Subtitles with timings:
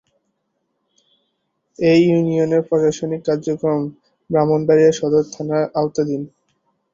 [1.79, 3.79] এ ইউনিয়নের প্রশাসনিক কার্যক্রম
[4.29, 6.21] ব্রাহ্মণবাড়িয়া সদর থানার আওতাধীন।